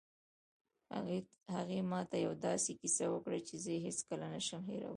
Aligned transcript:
هغې 1.55 1.79
ما 1.91 2.01
ته 2.09 2.17
یوه 2.25 2.37
داسې 2.47 2.71
کیسه 2.81 3.05
وکړه 3.09 3.39
چې 3.47 3.55
زه 3.63 3.69
یې 3.75 3.79
هېڅکله 3.85 4.25
نه 4.33 4.41
شم 4.47 4.61
هیرولی 4.69 4.89